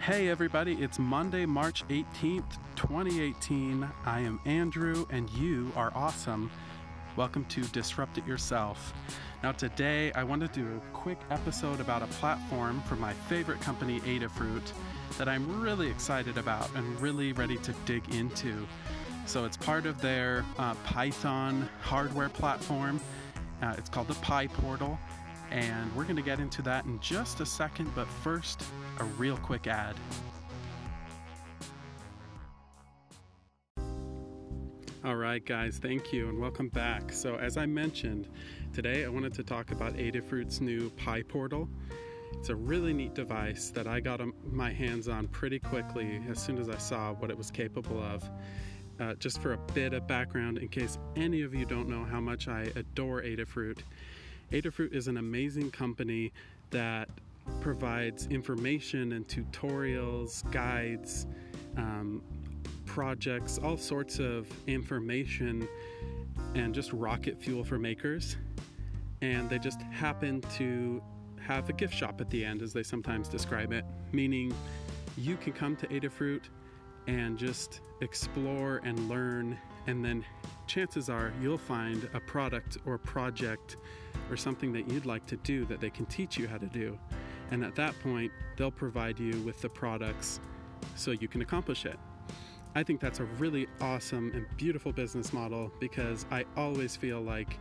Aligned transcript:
Hey 0.00 0.30
everybody, 0.30 0.82
it's 0.82 0.98
Monday, 0.98 1.44
March 1.44 1.86
18th, 1.88 2.56
2018. 2.74 3.86
I 4.06 4.20
am 4.20 4.40
Andrew 4.46 5.04
and 5.10 5.28
you 5.32 5.70
are 5.76 5.92
awesome. 5.94 6.50
Welcome 7.16 7.44
to 7.50 7.60
Disrupt 7.64 8.16
It 8.16 8.26
Yourself. 8.26 8.94
Now, 9.42 9.52
today 9.52 10.10
I 10.12 10.24
want 10.24 10.40
to 10.40 10.48
do 10.48 10.66
a 10.66 10.96
quick 10.96 11.18
episode 11.30 11.80
about 11.80 12.02
a 12.02 12.06
platform 12.06 12.80
from 12.88 12.98
my 12.98 13.12
favorite 13.12 13.60
company, 13.60 14.00
Adafruit, 14.00 14.72
that 15.18 15.28
I'm 15.28 15.60
really 15.60 15.90
excited 15.90 16.38
about 16.38 16.74
and 16.74 16.98
really 16.98 17.34
ready 17.34 17.58
to 17.58 17.74
dig 17.84 18.02
into. 18.14 18.66
So, 19.26 19.44
it's 19.44 19.58
part 19.58 19.84
of 19.84 20.00
their 20.00 20.46
uh, 20.58 20.76
Python 20.76 21.68
hardware 21.82 22.30
platform. 22.30 23.02
Uh, 23.60 23.74
it's 23.76 23.90
called 23.90 24.08
the 24.08 24.14
PyPortal, 24.14 24.96
and 25.50 25.94
we're 25.96 26.04
going 26.04 26.16
to 26.16 26.22
get 26.22 26.40
into 26.40 26.62
that 26.62 26.84
in 26.84 26.98
just 27.00 27.40
a 27.40 27.46
second. 27.46 27.90
But 27.94 28.06
first, 28.06 28.62
a 28.98 29.04
real 29.04 29.36
quick 29.36 29.66
ad. 29.66 29.96
All 35.02 35.16
right, 35.16 35.44
guys, 35.44 35.78
thank 35.78 36.12
you 36.12 36.28
and 36.28 36.38
welcome 36.38 36.68
back. 36.68 37.10
So, 37.10 37.36
as 37.36 37.56
I 37.56 37.64
mentioned, 37.64 38.28
today 38.74 39.06
I 39.06 39.08
wanted 39.08 39.32
to 39.34 39.42
talk 39.42 39.70
about 39.70 39.94
Adafruit's 39.94 40.60
new 40.60 40.90
PyPortal. 40.90 41.68
It's 42.34 42.50
a 42.50 42.54
really 42.54 42.92
neat 42.92 43.14
device 43.14 43.70
that 43.70 43.86
I 43.86 44.00
got 44.00 44.20
my 44.52 44.70
hands 44.70 45.08
on 45.08 45.26
pretty 45.28 45.58
quickly 45.58 46.20
as 46.28 46.38
soon 46.38 46.58
as 46.58 46.68
I 46.68 46.76
saw 46.76 47.14
what 47.14 47.30
it 47.30 47.38
was 47.38 47.50
capable 47.50 48.02
of. 48.02 48.28
Uh, 49.00 49.14
just 49.14 49.40
for 49.40 49.54
a 49.54 49.58
bit 49.72 49.94
of 49.94 50.06
background, 50.06 50.58
in 50.58 50.68
case 50.68 50.98
any 51.16 51.40
of 51.40 51.54
you 51.54 51.64
don't 51.64 51.88
know 51.88 52.04
how 52.04 52.20
much 52.20 52.48
I 52.48 52.70
adore 52.76 53.22
Adafruit, 53.22 53.78
Adafruit 54.52 54.92
is 54.92 55.06
an 55.06 55.16
amazing 55.16 55.70
company 55.70 56.32
that 56.70 57.08
provides 57.60 58.26
information 58.26 59.12
and 59.12 59.26
tutorials, 59.28 60.48
guides, 60.50 61.26
um, 61.76 62.22
projects, 62.84 63.58
all 63.58 63.76
sorts 63.76 64.18
of 64.18 64.48
information, 64.66 65.68
and 66.54 66.74
just 66.74 66.92
rocket 66.92 67.40
fuel 67.40 67.62
for 67.62 67.78
makers. 67.78 68.36
And 69.22 69.48
they 69.48 69.58
just 69.58 69.80
happen 69.82 70.40
to 70.56 71.00
have 71.40 71.68
a 71.68 71.72
gift 71.72 71.94
shop 71.94 72.20
at 72.20 72.28
the 72.30 72.44
end, 72.44 72.62
as 72.62 72.72
they 72.72 72.82
sometimes 72.82 73.28
describe 73.28 73.72
it, 73.72 73.84
meaning 74.12 74.52
you 75.16 75.36
can 75.36 75.52
come 75.52 75.76
to 75.76 75.86
Adafruit 75.88 76.42
and 77.06 77.38
just 77.38 77.80
explore 78.00 78.80
and 78.84 79.08
learn, 79.08 79.56
and 79.86 80.04
then 80.04 80.24
chances 80.66 81.08
are 81.08 81.32
you'll 81.40 81.58
find 81.58 82.08
a 82.14 82.20
product 82.20 82.78
or 82.86 82.98
project 82.98 83.76
or 84.30 84.36
something 84.36 84.72
that 84.72 84.88
you'd 84.88 85.06
like 85.06 85.26
to 85.26 85.36
do 85.38 85.64
that 85.66 85.80
they 85.80 85.90
can 85.90 86.06
teach 86.06 86.38
you 86.38 86.46
how 86.46 86.58
to 86.58 86.66
do. 86.66 86.98
And 87.50 87.64
at 87.64 87.74
that 87.74 87.98
point, 88.00 88.30
they'll 88.56 88.70
provide 88.70 89.18
you 89.18 89.40
with 89.42 89.60
the 89.60 89.68
products 89.68 90.40
so 90.94 91.10
you 91.10 91.28
can 91.28 91.42
accomplish 91.42 91.84
it. 91.84 91.98
I 92.74 92.84
think 92.84 93.00
that's 93.00 93.18
a 93.18 93.24
really 93.24 93.66
awesome 93.80 94.30
and 94.32 94.46
beautiful 94.56 94.92
business 94.92 95.32
model 95.32 95.72
because 95.80 96.24
I 96.30 96.44
always 96.56 96.94
feel 96.94 97.20
like, 97.20 97.58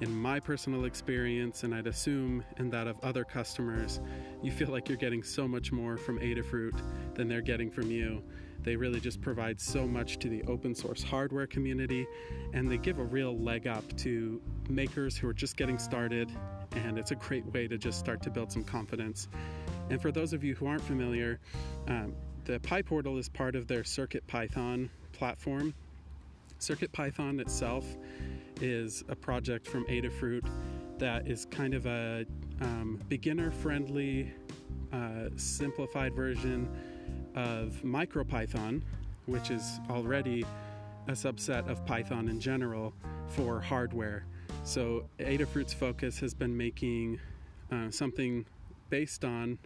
in 0.00 0.14
my 0.14 0.40
personal 0.40 0.84
experience, 0.84 1.62
and 1.62 1.74
I'd 1.74 1.86
assume 1.86 2.44
in 2.58 2.70
that 2.70 2.86
of 2.86 2.96
other 3.02 3.24
customers, 3.24 4.00
you 4.42 4.52
feel 4.52 4.68
like 4.68 4.88
you're 4.88 4.98
getting 4.98 5.22
so 5.22 5.46
much 5.46 5.72
more 5.72 5.96
from 5.96 6.18
Adafruit 6.18 6.80
than 7.14 7.28
they're 7.28 7.40
getting 7.40 7.70
from 7.70 7.90
you. 7.90 8.22
They 8.64 8.76
really 8.76 8.98
just 8.98 9.20
provide 9.20 9.60
so 9.60 9.86
much 9.86 10.18
to 10.20 10.28
the 10.28 10.42
open 10.44 10.74
source 10.74 11.02
hardware 11.02 11.46
community 11.46 12.06
and 12.54 12.70
they 12.70 12.78
give 12.78 12.98
a 12.98 13.04
real 13.04 13.38
leg 13.38 13.66
up 13.66 13.84
to 13.98 14.40
makers 14.70 15.16
who 15.16 15.28
are 15.28 15.34
just 15.34 15.56
getting 15.56 15.78
started. 15.78 16.32
And 16.74 16.98
it's 16.98 17.10
a 17.10 17.14
great 17.14 17.44
way 17.52 17.68
to 17.68 17.76
just 17.76 17.98
start 17.98 18.22
to 18.22 18.30
build 18.30 18.50
some 18.50 18.64
confidence. 18.64 19.28
And 19.90 20.00
for 20.00 20.10
those 20.10 20.32
of 20.32 20.42
you 20.42 20.54
who 20.54 20.66
aren't 20.66 20.82
familiar, 20.82 21.38
um, 21.88 22.14
the 22.46 22.58
PyPortal 22.60 23.18
is 23.18 23.28
part 23.28 23.54
of 23.54 23.66
their 23.66 23.84
Circuit 23.84 24.26
Python 24.26 24.90
platform. 25.12 25.74
Circuit 26.58 26.90
Python 26.92 27.40
itself 27.40 27.84
is 28.62 29.04
a 29.08 29.14
project 29.14 29.66
from 29.66 29.84
Adafruit 29.86 30.48
that 30.98 31.28
is 31.28 31.44
kind 31.46 31.74
of 31.74 31.84
a 31.84 32.24
um, 32.62 32.98
beginner 33.08 33.50
friendly, 33.50 34.32
uh, 34.92 35.28
simplified 35.36 36.14
version 36.14 36.68
of 37.34 37.80
MicroPython, 37.84 38.82
which 39.26 39.50
is 39.50 39.80
already 39.90 40.44
a 41.08 41.12
subset 41.12 41.68
of 41.68 41.84
Python 41.84 42.28
in 42.28 42.40
general 42.40 42.92
for 43.28 43.60
hardware. 43.60 44.24
So 44.64 45.04
Adafruit's 45.18 45.74
focus 45.74 46.18
has 46.20 46.34
been 46.34 46.56
making 46.56 47.20
uh, 47.70 47.90
something 47.90 48.46
based 48.88 49.24
on 49.24 49.58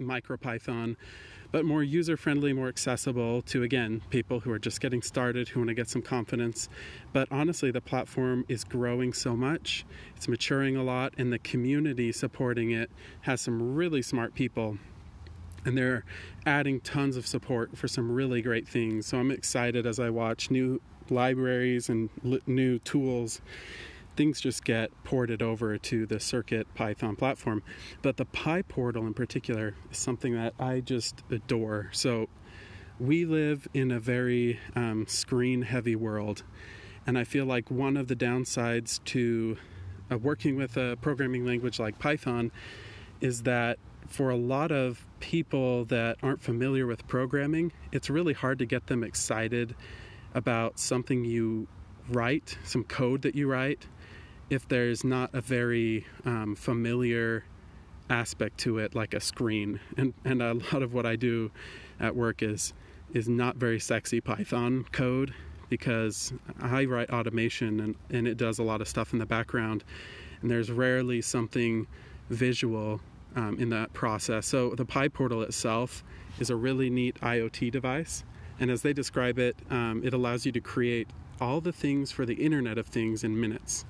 MicroPython, 0.00 0.96
but 1.52 1.64
more 1.64 1.82
user 1.82 2.16
friendly, 2.16 2.52
more 2.52 2.68
accessible 2.68 3.42
to, 3.42 3.62
again, 3.62 4.02
people 4.10 4.40
who 4.40 4.50
are 4.50 4.58
just 4.58 4.80
getting 4.80 5.00
started, 5.00 5.48
who 5.48 5.60
want 5.60 5.68
to 5.68 5.74
get 5.74 5.88
some 5.88 6.02
confidence. 6.02 6.68
But 7.12 7.28
honestly, 7.30 7.70
the 7.70 7.80
platform 7.80 8.44
is 8.48 8.64
growing 8.64 9.12
so 9.12 9.36
much, 9.36 9.86
it's 10.16 10.28
maturing 10.28 10.76
a 10.76 10.82
lot, 10.82 11.14
and 11.18 11.32
the 11.32 11.38
community 11.38 12.12
supporting 12.12 12.72
it 12.72 12.90
has 13.22 13.40
some 13.40 13.74
really 13.74 14.02
smart 14.02 14.34
people 14.34 14.78
and 15.66 15.76
they're 15.76 16.04
adding 16.46 16.80
tons 16.80 17.16
of 17.16 17.26
support 17.26 17.76
for 17.76 17.88
some 17.88 18.10
really 18.10 18.40
great 18.40 18.66
things. 18.66 19.06
So 19.06 19.18
I'm 19.18 19.32
excited 19.32 19.84
as 19.84 19.98
I 19.98 20.10
watch 20.10 20.50
new 20.50 20.80
libraries 21.10 21.88
and 21.88 22.08
new 22.46 22.78
tools. 22.78 23.40
Things 24.16 24.40
just 24.40 24.64
get 24.64 24.90
ported 25.04 25.42
over 25.42 25.76
to 25.76 26.06
the 26.06 26.20
Circuit 26.20 26.72
Python 26.74 27.16
platform. 27.16 27.62
But 28.00 28.16
the 28.16 28.24
PyPortal 28.24 29.06
in 29.06 29.12
particular 29.12 29.74
is 29.90 29.98
something 29.98 30.34
that 30.34 30.54
I 30.58 30.80
just 30.80 31.22
adore. 31.30 31.90
So 31.92 32.28
we 32.98 33.26
live 33.26 33.68
in 33.74 33.90
a 33.90 34.00
very 34.00 34.58
um, 34.74 35.06
screen 35.06 35.62
heavy 35.62 35.96
world. 35.96 36.44
And 37.06 37.18
I 37.18 37.24
feel 37.24 37.44
like 37.44 37.70
one 37.70 37.96
of 37.96 38.08
the 38.08 38.16
downsides 38.16 39.02
to 39.06 39.58
uh, 40.10 40.18
working 40.18 40.56
with 40.56 40.76
a 40.76 40.96
programming 41.00 41.44
language 41.44 41.78
like 41.78 41.98
Python 41.98 42.52
is 43.20 43.42
that 43.42 43.78
for 44.06 44.30
a 44.30 44.36
lot 44.36 44.72
of 44.72 45.04
people 45.20 45.84
that 45.86 46.16
aren't 46.22 46.42
familiar 46.42 46.86
with 46.86 47.06
programming, 47.06 47.72
it's 47.92 48.10
really 48.10 48.32
hard 48.32 48.58
to 48.58 48.66
get 48.66 48.86
them 48.86 49.02
excited 49.02 49.74
about 50.34 50.78
something 50.78 51.24
you 51.24 51.66
write, 52.08 52.58
some 52.64 52.84
code 52.84 53.22
that 53.22 53.34
you 53.34 53.50
write, 53.50 53.86
if 54.50 54.68
there's 54.68 55.02
not 55.02 55.30
a 55.34 55.40
very 55.40 56.06
um, 56.24 56.54
familiar 56.54 57.44
aspect 58.08 58.58
to 58.58 58.78
it, 58.78 58.94
like 58.94 59.14
a 59.14 59.20
screen. 59.20 59.80
And 59.96 60.14
and 60.24 60.42
a 60.42 60.54
lot 60.54 60.82
of 60.82 60.94
what 60.94 61.06
I 61.06 61.16
do 61.16 61.50
at 61.98 62.14
work 62.14 62.42
is 62.42 62.72
is 63.12 63.28
not 63.28 63.56
very 63.56 63.80
sexy 63.80 64.20
Python 64.20 64.84
code 64.92 65.34
because 65.68 66.32
I 66.60 66.84
write 66.84 67.10
automation 67.10 67.80
and, 67.80 67.96
and 68.10 68.28
it 68.28 68.36
does 68.36 68.58
a 68.58 68.62
lot 68.62 68.80
of 68.80 68.88
stuff 68.88 69.12
in 69.12 69.18
the 69.18 69.26
background, 69.26 69.84
and 70.42 70.50
there's 70.50 70.70
rarely 70.70 71.22
something 71.22 71.86
visual 72.30 73.00
um, 73.36 73.58
in 73.60 73.68
that 73.70 73.92
process. 73.92 74.46
So 74.46 74.70
the 74.70 74.84
PyPortal 74.84 75.44
itself 75.44 76.02
is 76.40 76.50
a 76.50 76.56
really 76.56 76.90
neat 76.90 77.20
IoT 77.20 77.70
device, 77.70 78.24
and 78.58 78.70
as 78.70 78.82
they 78.82 78.92
describe 78.92 79.38
it, 79.38 79.56
um, 79.70 80.02
it 80.04 80.12
allows 80.12 80.44
you 80.44 80.52
to 80.52 80.60
create 80.60 81.08
all 81.40 81.60
the 81.60 81.72
things 81.72 82.10
for 82.10 82.26
the 82.26 82.34
Internet 82.34 82.78
of 82.78 82.86
Things 82.86 83.22
in 83.22 83.38
minutes. 83.38 83.84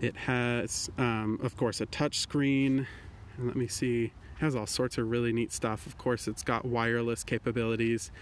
It 0.00 0.16
has, 0.16 0.90
um, 0.96 1.40
of 1.42 1.56
course, 1.56 1.80
a 1.80 1.86
touch 1.86 2.18
screen. 2.18 2.86
Let 3.38 3.56
me 3.56 3.66
see. 3.66 4.04
It 4.04 4.40
has 4.40 4.54
all 4.54 4.66
sorts 4.66 4.96
of 4.96 5.10
really 5.10 5.32
neat 5.32 5.52
stuff. 5.52 5.86
Of 5.86 5.98
course, 5.98 6.28
it's 6.28 6.44
got 6.44 6.64
wireless 6.64 7.24
capabilities. 7.24 8.12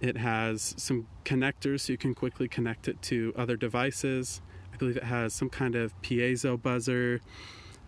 It 0.00 0.16
has 0.16 0.74
some 0.78 1.06
connectors 1.24 1.80
so 1.82 1.92
you 1.92 1.98
can 1.98 2.14
quickly 2.14 2.48
connect 2.48 2.88
it 2.88 3.00
to 3.02 3.32
other 3.36 3.56
devices. 3.56 4.40
I 4.72 4.76
believe 4.76 4.96
it 4.96 5.04
has 5.04 5.34
some 5.34 5.48
kind 5.48 5.74
of 5.74 6.00
piezo 6.02 6.60
buzzer, 6.60 7.20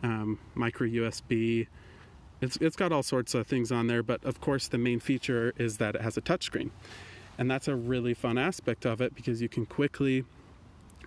um, 0.02 0.38
micro 0.54 0.86
USB, 0.86 1.68
it's, 2.44 2.56
it's 2.58 2.76
got 2.76 2.92
all 2.92 3.02
sorts 3.02 3.34
of 3.34 3.46
things 3.46 3.72
on 3.72 3.86
there, 3.86 4.02
but 4.02 4.24
of 4.24 4.40
course, 4.40 4.68
the 4.68 4.78
main 4.78 5.00
feature 5.00 5.52
is 5.58 5.78
that 5.78 5.94
it 5.94 6.02
has 6.02 6.16
a 6.16 6.20
touchscreen. 6.20 6.70
And 7.38 7.50
that's 7.50 7.66
a 7.66 7.74
really 7.74 8.14
fun 8.14 8.38
aspect 8.38 8.86
of 8.86 9.00
it 9.00 9.14
because 9.14 9.42
you 9.42 9.48
can 9.48 9.66
quickly 9.66 10.24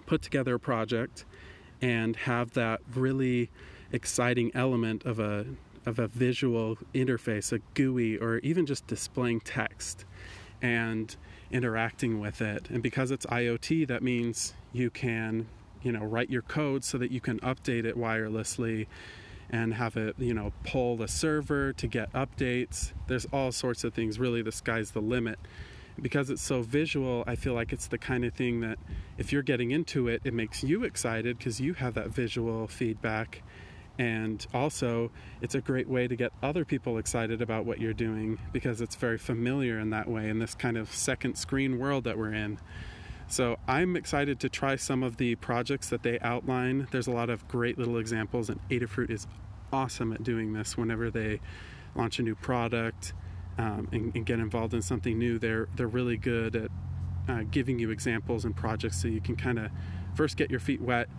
put 0.06 0.22
together 0.22 0.56
a 0.56 0.60
project 0.60 1.26
and 1.82 2.16
have 2.16 2.52
that 2.54 2.82
really 2.96 3.50
exciting 3.92 4.52
element 4.54 5.06
of 5.06 5.20
a 5.20 5.46
of 5.86 6.00
a 6.00 6.08
visual 6.10 6.78
interface, 6.94 7.54
a 7.54 7.60
GUI, 7.74 8.18
or 8.18 8.40
even 8.40 8.66
just 8.66 8.86
displaying 8.88 9.40
text 9.40 10.04
and 10.62 11.16
interacting 11.50 12.20
with 12.20 12.42
it. 12.42 12.70
And 12.70 12.84
because 12.84 13.10
it's 13.10 13.26
IoT, 13.28 13.88
that 13.88 14.04
means 14.04 14.54
you 14.74 14.90
can, 14.90 15.48
you 15.82 15.94
know, 15.94 16.04
write 16.04 16.30
your 16.30 16.42
code 16.42 16.84
so 16.84 16.98
that 16.98 17.10
you 17.10 17.22
can 17.22 17.40
update 17.40 17.86
it 17.86 17.98
wirelessly 17.98 18.88
and 19.50 19.74
have 19.74 19.96
it, 19.98 20.16
you 20.18 20.34
know, 20.34 20.52
pull 20.66 20.98
the 20.98 21.08
server 21.08 21.74
to 21.74 21.88
get 21.88 22.12
updates. 22.14 22.92
There's 23.08 23.26
all 23.32 23.52
sorts 23.52 23.84
of 23.84 23.94
things. 23.94 24.20
Really, 24.20 24.42
the 24.42 24.52
sky's 24.52 24.92
the 24.92 25.02
limit. 25.02 25.40
Because 26.00 26.30
it's 26.30 26.44
so 26.44 26.62
visual, 26.62 27.24
I 27.26 27.36
feel 27.36 27.54
like 27.54 27.74
it's 27.74 27.88
the 27.88 27.98
kind 27.98 28.24
of 28.24 28.34
thing 28.34 28.62
that 28.62 28.78
if 29.18 29.32
you're 29.32 29.42
getting 29.42 29.72
into 29.72 30.08
it, 30.08 30.22
it 30.24 30.34
makes 30.34 30.64
you 30.64 30.84
excited 30.84 31.40
because 31.40 31.60
you 31.60 31.74
have 31.74 31.96
that 31.96 32.10
visual 32.10 32.68
feedback. 32.68 33.42
And 33.98 34.46
also, 34.54 35.10
it's 35.42 35.56
a 35.56 35.62
great 35.62 35.90
way 35.90 36.08
to 36.08 36.16
get 36.16 36.32
other 36.44 36.64
people 36.66 37.00
excited 37.00 37.42
about 37.42 37.66
what 37.66 37.82
you're 37.82 37.94
doing 37.94 38.38
because 38.54 38.80
it's 38.80 38.96
very 38.96 39.18
familiar 39.18 39.80
in 39.80 39.90
that 39.90 40.08
way 40.08 40.30
in 40.30 40.38
this 40.38 40.54
kind 40.54 40.78
of 40.78 40.94
second 40.94 41.36
screen 41.36 41.80
world 41.80 42.04
that 42.04 42.16
we're 42.16 42.34
in. 42.34 42.60
So 43.28 43.58
I'm 43.68 43.98
excited 43.98 44.40
to 44.42 44.50
try 44.50 44.78
some 44.78 45.04
of 45.04 45.18
the 45.18 45.36
projects 45.36 45.90
that 45.90 46.02
they 46.02 46.18
outline. 46.20 46.88
There's 46.92 47.08
a 47.08 47.12
lot 47.12 47.30
of 47.30 47.48
great 47.48 47.78
little 47.78 47.98
examples, 47.98 48.50
and 48.50 48.60
Adafruit 48.70 49.10
is 49.10 49.28
awesome 49.74 50.14
at 50.14 50.24
doing 50.24 50.54
this 50.54 50.78
whenever 50.78 51.12
they 51.12 51.42
launch 51.94 52.20
a 52.20 52.24
new 52.24 52.36
product 52.36 53.14
um, 53.58 53.90
and, 53.92 54.16
and, 54.16 54.26
get 54.26 54.40
involved 54.40 54.74
in 54.74 54.82
something 54.82 55.18
new. 55.18 55.40
They're, 55.40 55.68
they're 55.76 55.88
really 55.88 56.16
good 56.16 56.56
at 56.56 56.72
uh, 57.28 57.44
giving 57.50 57.80
you 57.80 57.90
examples 57.90 58.46
and 58.46 58.56
projects 58.56 59.02
so 59.02 59.08
you 59.08 59.20
can 59.20 59.36
kind 59.36 59.60
of 59.60 59.72
first 60.16 60.38
get 60.38 60.50
your 60.50 60.60
feet 60.60 60.80
wet 60.80 61.10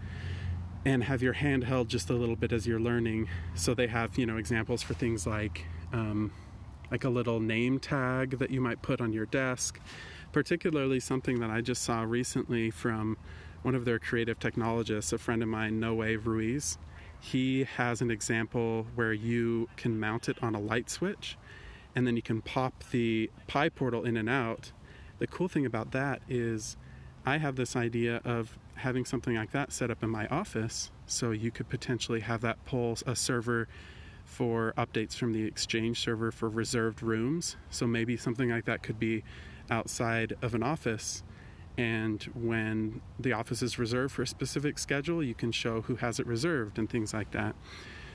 and 0.84 1.04
have 1.04 1.20
your 1.20 1.32
hand 1.34 1.64
held 1.64 1.88
just 1.88 2.08
a 2.10 2.14
little 2.14 2.36
bit 2.36 2.52
as 2.52 2.66
you're 2.66 2.80
learning. 2.80 3.28
So 3.54 3.74
they 3.74 3.88
have, 3.88 4.16
you 4.16 4.24
know, 4.24 4.36
examples 4.36 4.82
for 4.82 4.94
things 4.94 5.26
like 5.26 5.66
um, 5.92 6.32
like 6.90 7.04
a 7.04 7.10
little 7.10 7.40
name 7.40 7.78
tag 7.78 8.38
that 8.38 8.50
you 8.50 8.60
might 8.60 8.80
put 8.82 9.00
on 9.00 9.12
your 9.12 9.26
desk. 9.26 9.80
Particularly 10.32 11.00
something 11.00 11.40
that 11.40 11.50
I 11.50 11.60
just 11.60 11.82
saw 11.82 12.02
recently 12.02 12.70
from 12.70 13.16
one 13.62 13.74
of 13.74 13.84
their 13.84 13.98
creative 13.98 14.38
technologists, 14.38 15.12
a 15.12 15.18
friend 15.18 15.42
of 15.42 15.48
mine, 15.48 15.80
Noe 15.80 15.94
Ruiz. 15.96 16.78
He 17.20 17.64
has 17.64 18.00
an 18.00 18.10
example 18.10 18.86
where 18.94 19.12
you 19.12 19.68
can 19.76 19.98
mount 19.98 20.28
it 20.28 20.36
on 20.42 20.54
a 20.54 20.60
light 20.60 20.88
switch 20.88 21.36
and 21.96 22.06
then 22.06 22.14
you 22.14 22.22
can 22.22 22.40
pop 22.42 22.84
the 22.90 23.30
PyPortal 23.48 24.06
in 24.06 24.16
and 24.16 24.28
out. 24.28 24.72
The 25.18 25.26
cool 25.26 25.48
thing 25.48 25.66
about 25.66 25.90
that 25.92 26.22
is 26.28 26.76
I 27.26 27.38
have 27.38 27.56
this 27.56 27.74
idea 27.74 28.20
of 28.24 28.56
having 28.76 29.04
something 29.04 29.34
like 29.34 29.50
that 29.50 29.72
set 29.72 29.90
up 29.90 30.02
in 30.04 30.10
my 30.10 30.26
office 30.28 30.92
so 31.06 31.32
you 31.32 31.50
could 31.50 31.68
potentially 31.68 32.20
have 32.20 32.40
that 32.42 32.64
pull 32.64 32.96
a 33.06 33.16
server 33.16 33.66
for 34.24 34.72
updates 34.78 35.14
from 35.16 35.32
the 35.32 35.42
exchange 35.42 35.98
server 36.00 36.30
for 36.30 36.48
reserved 36.48 37.02
rooms 37.02 37.56
so 37.70 37.86
maybe 37.86 38.16
something 38.16 38.50
like 38.50 38.66
that 38.66 38.82
could 38.82 38.98
be 38.98 39.24
outside 39.70 40.34
of 40.42 40.54
an 40.54 40.62
office. 40.62 41.22
And 41.76 42.22
when 42.34 43.00
the 43.18 43.32
office 43.32 43.62
is 43.62 43.78
reserved 43.78 44.14
for 44.14 44.22
a 44.22 44.26
specific 44.26 44.78
schedule 44.78 45.22
you 45.22 45.34
can 45.34 45.52
show 45.52 45.82
who 45.82 45.96
has 45.96 46.18
it 46.18 46.26
reserved 46.26 46.78
and 46.78 46.90
things 46.90 47.14
like 47.14 47.30
that. 47.32 47.54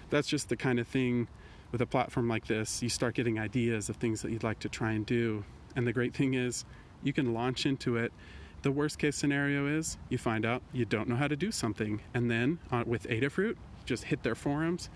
That's 0.09 0.27
just 0.27 0.49
the 0.49 0.57
kind 0.57 0.79
of 0.79 0.87
thing 0.87 1.27
with 1.71 1.81
a 1.81 1.85
platform 1.85 2.27
like 2.27 2.47
this 2.47 2.83
you 2.83 2.89
start 2.89 3.15
getting 3.15 3.39
ideas 3.39 3.89
of 3.89 3.95
things 3.95 4.21
that 4.21 4.31
you'd 4.31 4.43
like 4.43 4.59
to 4.59 4.69
try 4.69 4.91
and 4.91 5.05
do. 5.05 5.45
And 5.75 5.87
the 5.87 5.93
great 5.93 6.13
thing 6.13 6.33
is 6.33 6.65
you 7.03 7.13
can 7.13 7.33
launch 7.33 7.65
into 7.65 7.97
it. 7.97 8.13
The 8.61 8.71
worst 8.71 8.97
case 8.97 9.17
scenario 9.17 9.67
is 9.67 9.97
you 10.09 10.17
find 10.17 10.45
out 10.45 10.61
you 10.71 10.85
don't 10.85 11.09
know 11.09 11.17
how 11.17 11.27
to 11.27 11.35
do 11.35 11.51
something, 11.51 12.01
and 12.13 12.31
then 12.31 12.59
uh, 12.71 12.83
with 12.85 13.03
Adafruit, 13.09 13.57
just 13.85 14.05
hit 14.05 14.23
their 14.23 14.35
forums, 14.35 14.89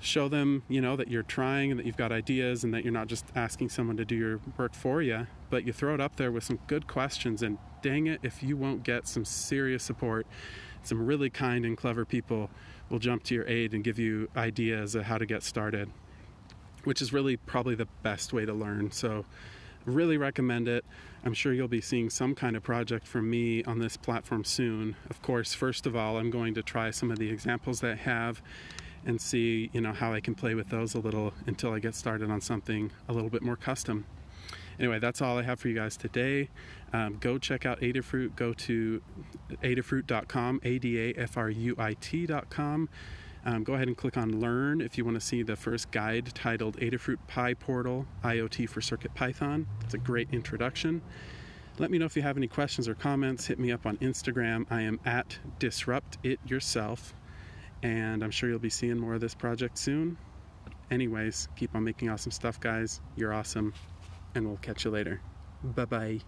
show 0.00 0.28
them, 0.28 0.62
you 0.68 0.80
know, 0.80 0.96
that 0.96 1.08
you're 1.08 1.22
trying 1.22 1.70
and 1.70 1.78
that 1.78 1.86
you've 1.86 1.96
got 1.96 2.12
ideas 2.12 2.64
and 2.64 2.72
that 2.74 2.84
you're 2.84 2.92
not 2.92 3.06
just 3.06 3.26
asking 3.34 3.68
someone 3.68 3.96
to 3.96 4.04
do 4.04 4.16
your 4.16 4.40
work 4.56 4.74
for 4.74 5.02
you, 5.02 5.26
but 5.50 5.66
you 5.66 5.72
throw 5.72 5.94
it 5.94 6.00
up 6.00 6.16
there 6.16 6.32
with 6.32 6.44
some 6.44 6.58
good 6.66 6.86
questions 6.86 7.42
and 7.42 7.58
dang 7.82 8.06
it 8.06 8.20
if 8.22 8.42
you 8.42 8.56
won't 8.56 8.82
get 8.82 9.06
some 9.06 9.24
serious 9.24 9.82
support, 9.82 10.26
some 10.82 11.04
really 11.04 11.30
kind 11.30 11.64
and 11.64 11.76
clever 11.76 12.04
people 12.04 12.50
will 12.88 12.98
jump 12.98 13.22
to 13.24 13.34
your 13.34 13.46
aid 13.46 13.72
and 13.74 13.84
give 13.84 13.98
you 13.98 14.28
ideas 14.36 14.94
of 14.94 15.04
how 15.04 15.18
to 15.18 15.26
get 15.26 15.42
started, 15.42 15.90
which 16.84 17.00
is 17.00 17.12
really 17.12 17.36
probably 17.36 17.74
the 17.74 17.88
best 18.02 18.32
way 18.32 18.44
to 18.44 18.52
learn. 18.52 18.90
So 18.90 19.24
Really 19.86 20.18
recommend 20.18 20.68
it. 20.68 20.84
I'm 21.24 21.32
sure 21.32 21.52
you'll 21.52 21.68
be 21.68 21.80
seeing 21.80 22.10
some 22.10 22.34
kind 22.34 22.54
of 22.54 22.62
project 22.62 23.06
from 23.06 23.30
me 23.30 23.64
on 23.64 23.78
this 23.78 23.96
platform 23.96 24.44
soon. 24.44 24.94
Of 25.08 25.22
course, 25.22 25.54
first 25.54 25.86
of 25.86 25.96
all, 25.96 26.18
I'm 26.18 26.30
going 26.30 26.54
to 26.54 26.62
try 26.62 26.90
some 26.90 27.10
of 27.10 27.18
the 27.18 27.30
examples 27.30 27.80
that 27.80 27.98
have 27.98 28.42
and 29.04 29.20
see, 29.20 29.70
you 29.72 29.80
know, 29.80 29.92
how 29.92 30.12
I 30.12 30.20
can 30.20 30.34
play 30.34 30.54
with 30.54 30.68
those 30.68 30.94
a 30.94 30.98
little 30.98 31.32
until 31.46 31.72
I 31.72 31.78
get 31.78 31.94
started 31.94 32.30
on 32.30 32.40
something 32.40 32.92
a 33.08 33.12
little 33.12 33.30
bit 33.30 33.42
more 33.42 33.56
custom. 33.56 34.06
Anyway, 34.78 34.98
that's 34.98 35.20
all 35.20 35.38
I 35.38 35.42
have 35.42 35.60
for 35.60 35.68
you 35.68 35.74
guys 35.74 35.96
today. 35.96 36.48
Um, 36.92 37.18
go 37.20 37.38
check 37.38 37.66
out 37.66 37.80
Adafruit. 37.80 38.34
Go 38.34 38.54
to 38.54 39.02
adafruit.com, 39.62 40.60
A 40.64 40.78
D 40.78 40.98
A 40.98 41.14
F 41.18 41.36
R 41.36 41.50
U 41.50 41.74
I 41.78 41.94
T.com. 42.00 42.88
Um, 43.44 43.64
go 43.64 43.74
ahead 43.74 43.88
and 43.88 43.96
click 43.96 44.16
on 44.16 44.40
Learn 44.40 44.80
if 44.80 44.98
you 44.98 45.04
want 45.04 45.16
to 45.16 45.20
see 45.20 45.42
the 45.42 45.56
first 45.56 45.90
guide 45.90 46.30
titled 46.34 46.76
Adafruit 46.78 47.16
PyPortal 47.28 48.06
IoT 48.22 48.68
for 48.68 48.80
Circuit 48.80 49.14
Python. 49.14 49.66
It's 49.84 49.94
a 49.94 49.98
great 49.98 50.28
introduction. 50.32 51.00
Let 51.78 51.90
me 51.90 51.96
know 51.96 52.04
if 52.04 52.16
you 52.16 52.22
have 52.22 52.36
any 52.36 52.48
questions 52.48 52.88
or 52.88 52.94
comments. 52.94 53.46
Hit 53.46 53.58
me 53.58 53.72
up 53.72 53.86
on 53.86 53.96
Instagram. 53.98 54.66
I 54.70 54.82
am 54.82 55.00
at 55.06 55.38
Disrupt 55.58 56.18
It 56.22 56.38
Yourself, 56.46 57.14
and 57.82 58.22
I'm 58.22 58.30
sure 58.30 58.48
you'll 58.48 58.58
be 58.58 58.70
seeing 58.70 58.98
more 58.98 59.14
of 59.14 59.20
this 59.20 59.34
project 59.34 59.78
soon. 59.78 60.16
Anyways, 60.90 61.48
keep 61.56 61.74
on 61.74 61.84
making 61.84 62.10
awesome 62.10 62.32
stuff, 62.32 62.58
guys. 62.60 63.00
You're 63.16 63.32
awesome, 63.32 63.72
and 64.34 64.46
we'll 64.46 64.58
catch 64.58 64.84
you 64.84 64.90
later. 64.90 65.20
Bye 65.62 65.84
bye. 65.84 66.20